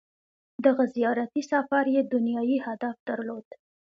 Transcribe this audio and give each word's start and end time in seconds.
•دغه 0.65 0.83
زیارتي 0.95 1.41
سفر 1.51 1.83
یې 1.95 2.01
دنیايي 2.13 2.57
هدف 2.67 2.95
درلود. 3.09 3.47